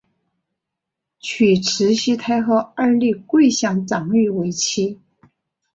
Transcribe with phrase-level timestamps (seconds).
[1.19, 4.99] 娶慈禧太后二弟桂祥长女为妻。